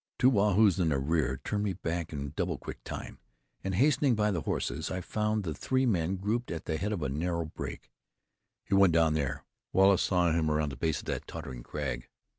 Two 0.17 0.31
"Waa 0.31 0.55
hoos" 0.55 0.79
in 0.79 0.89
the 0.89 0.97
rear 0.97 1.39
turned 1.43 1.63
me 1.63 1.73
back 1.73 2.11
in 2.11 2.33
double 2.35 2.57
quick 2.57 2.83
time, 2.83 3.19
and 3.63 3.75
hastening 3.75 4.15
by 4.15 4.31
the 4.31 4.41
horses, 4.41 4.89
I 4.89 4.99
found 4.99 5.43
the 5.43 5.53
three 5.53 5.85
men 5.85 6.15
grouped 6.15 6.49
at 6.49 6.65
the 6.65 6.77
head 6.77 6.91
of 6.91 7.03
a 7.03 7.07
narrow 7.09 7.45
break. 7.45 7.91
"He 8.63 8.73
went 8.73 8.93
down 8.95 9.15
here. 9.15 9.43
Wallace 9.71 10.01
saw 10.01 10.31
him 10.31 10.49
round 10.49 10.71
the 10.71 10.75
base 10.75 11.01
of 11.01 11.05
that 11.05 11.27
tottering 11.27 11.61
crag." 11.61 12.09